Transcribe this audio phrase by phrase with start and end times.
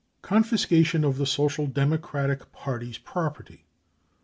[0.23, 3.65] Confiscation of the Social Democratic Party's Property.